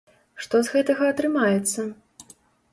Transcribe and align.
Што 0.45 0.61
з 0.67 0.73
гэтага 0.77 1.03
атрымаецца? 1.15 1.87